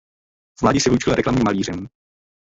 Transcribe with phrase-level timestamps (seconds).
[0.59, 1.87] V mládí se vyučil reklamním malířem.